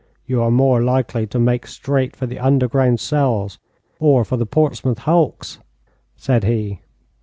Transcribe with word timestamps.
'You 0.25 0.41
are 0.41 0.49
more 0.49 0.81
likely 0.81 1.27
to 1.27 1.37
make 1.37 1.67
straight 1.67 2.15
for 2.15 2.25
the 2.25 2.39
underground 2.39 2.99
cells, 2.99 3.59
or 3.99 4.25
for 4.25 4.35
the 4.35 4.47
Portsmouth 4.47 4.97
hulks,' 4.97 5.59
said 6.15 6.43
he. 6.43 6.79